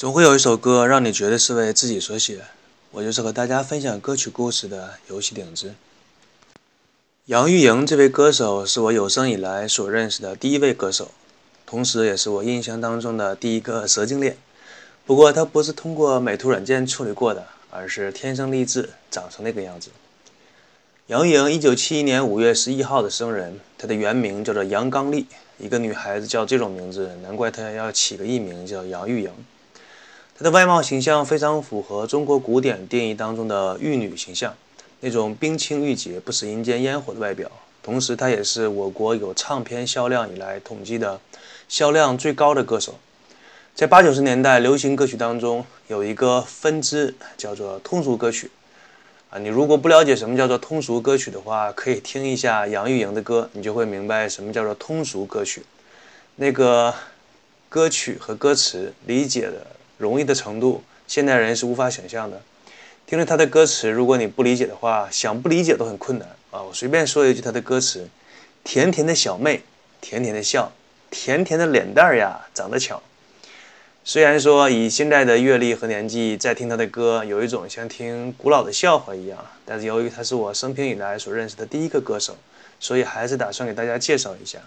[0.00, 2.40] 总会有一首歌让你觉得是为自己所写，
[2.90, 5.74] 我就是和大家分享歌曲故事的游戏顶子。
[7.26, 11.10] 杨钰莹这位歌手是我有生以来所认识的第一位歌手，
[11.66, 14.38] 同时也是我印象当中的第一个蛇精恋。
[15.04, 19.90] 不过她不是通过美图软件处理过的，而是天生丽质，长成那个样子。
[21.08, 25.26] 杨钰莹一九七一年五月十一号的生人，她的原名叫做杨刚丽。
[25.58, 29.30] 一个女孩子叫这种名字，难怪她要起个艺名叫杨钰莹。
[30.40, 34.54] 她的外貌形象非常符合中国古典定义当中的玉女形象，
[35.00, 37.52] 那种冰清玉洁、不食人间烟火的外表。
[37.82, 41.20] 同时，她也是我国有唱片销量以来统计的
[41.68, 42.94] 销量最高的歌手。
[43.74, 48.50] 在八九十年代，流行歌曲当中有一个分支叫做通俗歌曲。
[49.28, 55.62] 啊，你如果不了解什么叫做通俗歌曲的话，可以听一下杨钰莹的歌，你就会明白什么叫做通俗歌曲。
[56.36, 56.94] 那个
[57.68, 59.66] 歌曲和歌词理解的。
[60.00, 62.40] 容易的程度，现代人是无法想象的。
[63.06, 66.62] 听了他的歌词，如果你不理解的话，想不理解都很困难啊！
[66.62, 68.08] 我随便说一句他的歌词：
[68.64, 69.62] 甜甜的小妹，
[70.00, 70.72] 甜甜的笑，
[71.10, 73.02] 甜甜的脸蛋儿呀，长得巧。
[74.02, 82.36] 虽然说以现在的阅历和年纪再听他的歌，有一种像听古老的笑话一样，但是由于他是我生平以来所认识的第一个歌手，
[82.78, 84.60] 所以还是打算给大家介绍一下。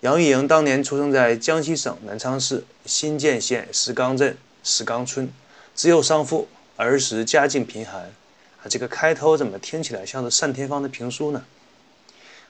[0.00, 4.36] 杨钰莹当年出生在江西省南昌市新建县石岗镇。
[4.68, 5.26] 石冈村，
[5.74, 8.02] 只有丧父，儿时家境贫寒。
[8.02, 11.42] 啊，这个开头怎么听起来像是单田芳的评书呢？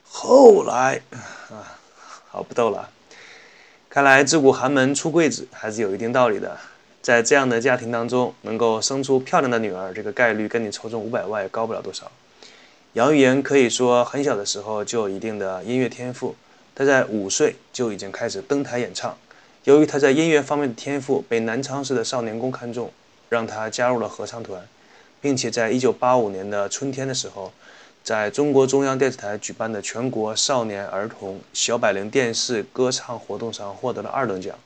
[0.03, 1.01] 后来，
[1.49, 1.79] 啊，
[2.29, 2.91] 好不逗了。
[3.89, 6.59] 看来自古寒门出贵子还是有一定道理的。
[7.01, 12.11] 在这样的家庭当中，能够生出漂亮的女儿，这个概率跟你抽中五百万也高不了多少。
[12.95, 16.35] 杨钰莹可以说很小的时候就有一定的音乐天赋，
[16.75, 19.17] 她在五岁就已经开始登台演唱。
[19.69, 22.91] 由于他在音乐方面的天赋被南昌市的少年宫看中，
[23.29, 24.67] 让他加入了合唱团，
[25.21, 27.53] 并且在一九八五年的春天的时候，
[28.03, 34.59] 在中国中央电视台举办的全国少年儿童小百灵电视歌唱活动上获得了二等奖。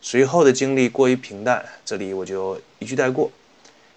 [0.00, 3.30] 随后的经历过于平淡，这里我就一句带过。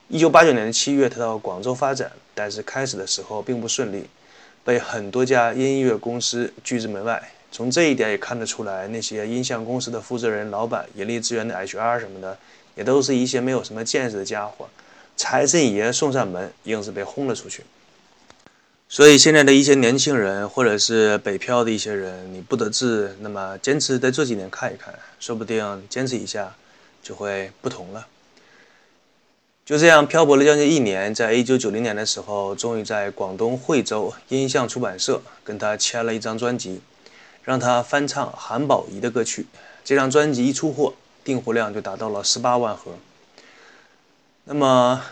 [0.10, 4.06] 一九八九年的七月，他到广州发展，但是开始的时候并不顺利，
[4.66, 7.32] 被很多家音乐公司拒之门外。
[7.52, 12.38] 从这一点也看得出来，那些音像公司的负责人、老板、人力资源的 HR 什么的，
[12.76, 14.70] 也都是一些没有什么见识的家伙。
[15.18, 17.64] 财神爷送上门，硬是被轰了出去。
[18.88, 26.54] 所以现在的一些年轻人，或者是北漂的一些人，你不得志，那么坚持再做几年看一看，说不定坚持一下
[27.04, 28.08] 就会不同了。
[29.66, 36.82] 就这样漂泊了将近一年，在一九九零年的时候，终于在广东惠州音像出版社跟他签了一张专辑。
[37.44, 39.48] 让他翻唱韩宝仪的歌曲，
[39.84, 40.94] 这张专辑一出货，
[41.24, 42.94] 订货量就达到了十八万盒。
[44.44, 45.04] 那么，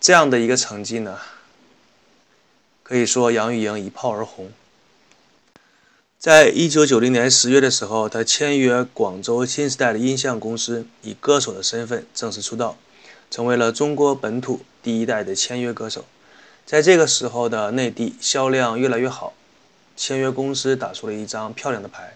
[0.00, 1.18] 这样的一个成绩呢，
[2.82, 4.50] 可以说杨钰莹一炮而红。
[6.18, 12.76] 在一九九零年十月的时候，他签约广州新时代的音像公司，以歌手的身份正式出道，
[13.30, 16.04] 成为了中国本土第一代的签约歌手。
[16.64, 19.32] 在这个时候的内地销量越来越好。
[20.02, 22.12] 签约公司打出了一张漂亮的牌，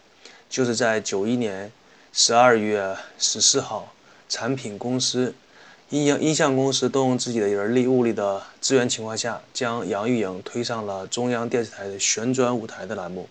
[0.50, 1.70] 就是在九一年
[2.12, 3.92] 十二月十四号，
[4.28, 5.32] 产品公司、
[5.90, 13.28] 音像音像公司动用自己的人力物力的资源情况下，将杨钰莹推上了中央电视台的旋转舞台的栏目。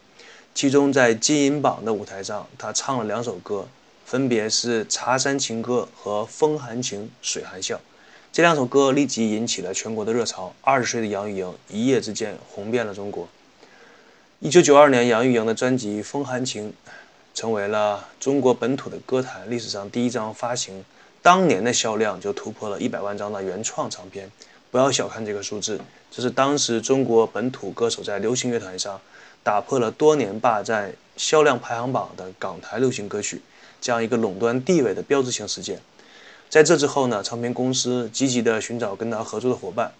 [0.54, 3.68] 其中在金银榜的舞台上，她唱了两首歌，
[4.06, 7.76] 分别是《茶山情歌》和《风含情，水含笑》。
[8.32, 10.54] 这两首歌立即引起了全国的热潮。
[10.62, 13.28] 二十岁的杨钰莹一夜之间红遍了中国。
[14.40, 16.70] 一九九二年，杨钰莹的专辑《风含情》
[17.34, 20.84] 成为了中国本土的歌坛历史上第一张发行，
[21.22, 24.30] 当年的销量就突破了一百万张的原创唱片。
[24.70, 25.80] 不要小看这个数字，
[26.12, 29.00] 这是当时中国本土歌手在流行乐坛上
[29.42, 33.42] 打破了多年霸占销量排行榜的港台流行歌曲
[33.80, 35.80] 这样一个垄断地位的标志性事件。
[36.50, 39.94] 在这之后呢，唱片公司积极地寻找跟他合作的伙伴。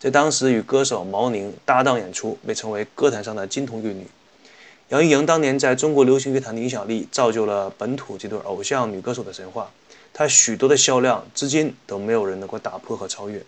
[0.00, 4.06] 在当时与歌手毛宁搭档演出，被称为歌坛上的金童玉女。
[4.88, 9.70] 杨钰莹当年在中国流行乐坛的影响力，造就了本土这对偶像女歌手的神话。
[10.14, 13.44] 她许多的销量，至今都没有人能够打破和超越。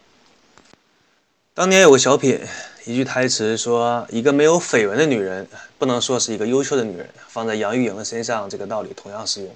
[1.54, 2.38] 当年有个小品，
[2.84, 9.50] 一句台词说：“一个没有绯闻的女人，不能说是一个优秀的女人。”放在杨钰莹的身上，这个道理同样适用。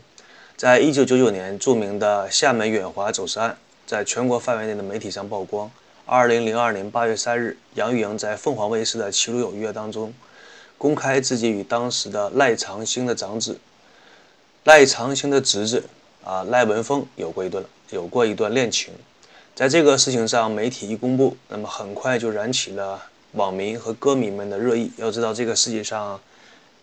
[0.57, 3.57] 在一九九九年，著名的厦门远华走私案
[3.87, 5.71] 在全国范围内的媒体上曝光。
[6.09, 10.15] 二零零二年八月三日，杨钰莹在凤凰卫视的《齐鲁有约》当中，
[10.79, 13.59] 公开自己与当时的赖长星的长子、
[14.63, 15.83] 赖长星的侄子
[16.23, 18.95] 啊赖文峰有过一段有过一段恋情。
[19.57, 24.93] 在这个事情上，媒体一公布，那么很快就燃起了网民和歌迷们的热议。
[24.99, 26.21] 要知道，这个世界上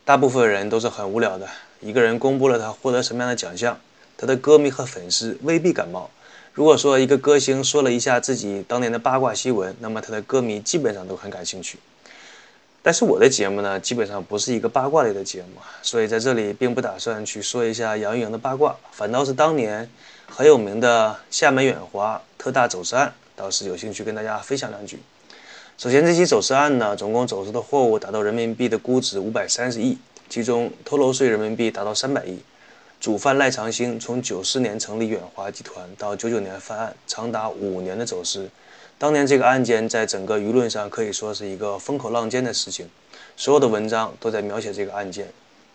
[0.03, 1.47] 大部分人都是很无聊的。
[1.79, 3.79] 一个人公布了他获得什么样的奖项，
[4.17, 6.11] 他的歌迷和粉丝未必感冒。
[6.53, 11.79] 如果说一个歌星说了一下自己当年的八卦新闻，那么他的歌迷基本上都很感兴趣。
[12.83, 19.89] 但是我的节目呢，基本上不是一个八卦类的节目，所以在这里并不打算去说一下杨钰莹的八卦，反倒是当年
[20.27, 24.99] 很有名的厦门远华特大走私案，倒是有兴趣跟大家分享两句。
[25.79, 29.97] 首先，这起走私案呢，总共走私的货物达到人民币的估值五百三十亿，
[30.29, 32.37] 其中偷漏税人民币达到三百亿。
[33.03, 38.49] 主犯赖长兴从九四年成立远华集团到九九年犯案，长达五年的走私。
[38.97, 42.89] 当年这个案件在整个舆论上可以说是一个风口浪尖的事情，
[43.35, 45.27] 所有的文章都在描写这个案件。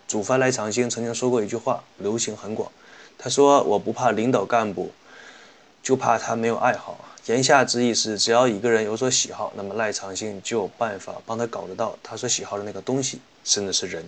[0.07, 2.71] 主犯赖长兴曾经说过一句话，流行很广。
[3.15, 4.91] 他说：“我不怕领导干部，
[5.83, 6.97] 就怕他没有爱好。”
[7.27, 14.03] 言下之意是，只要一个人有所喜好，那么赖长兴就有办法帮他搞得到他所喜好的那个东西，甚至是人。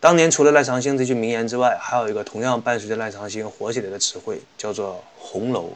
[0.00, 5.74] 当年除了赖长兴这句名言之外，还有一个同样伴随着赖长兴火起来的词汇，叫做“红楼”。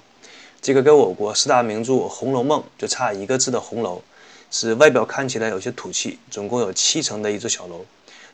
[0.63, 4.01] 这个跟我国四大名著《红楼梦》就差一个字的“红楼”，
[4.51, 7.85] 是外表看起来有些土气，总共有七层的一座小楼。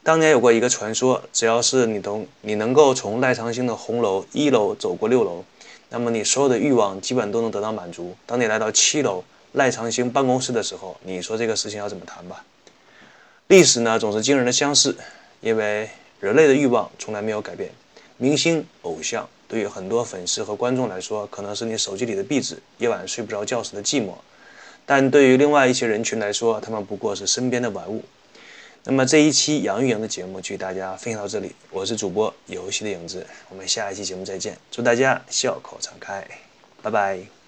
[0.04, 5.44] 当年有过一个传说，只要是你从你能够从赖长兴的红楼一楼走过六楼，
[5.88, 8.14] 那么你所有的欲望基本都能得到满足。
[8.26, 12.44] 当你来到七楼赖长兴办公室的时候，你说这个事情要怎么谈吧？
[13.48, 14.96] 历史呢，总是惊人的相似。
[15.40, 15.88] 因为
[16.20, 17.70] 人类的欲望从来没有改变，
[18.16, 24.12] 明星偶像对于很多粉丝和观众来说，可能是你手机里的壁纸，夜晚睡不着觉时的寂寞；
[24.84, 28.04] 但对于另外一些人群来说，他们不过是身边的玩物。
[28.84, 36.26] 那么这一期杨钰莹的节目就与大家分享到这里，我是主播游戏的影子，我们下一期节目再见，祝大家笑口常开，
[36.82, 37.39] 拜拜。